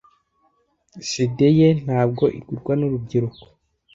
[1.07, 3.41] CD ye ntabwo igurwa nurubyiruko.